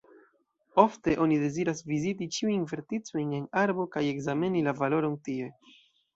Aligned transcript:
Ofte 0.83 1.13
oni 1.25 1.37
deziras 1.43 1.83
viziti 1.91 2.29
ĉiujn 2.39 2.65
verticojn 2.73 3.37
en 3.41 3.45
arbo 3.67 3.87
kaj 3.99 4.05
ekzameni 4.15 4.67
la 4.71 4.77
valoron 4.83 5.17
tie. 5.31 5.55